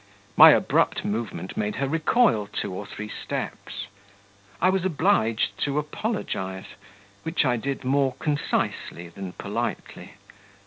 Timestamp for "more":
7.83-8.15